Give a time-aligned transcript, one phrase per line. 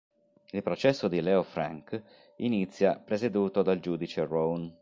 [0.49, 2.01] Il processo di Leo Frank
[2.37, 4.75] inizia, presieduto dal giudice Roan.